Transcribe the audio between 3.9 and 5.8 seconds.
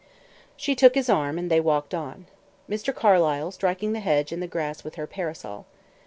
the hedge and the grass with her parasol.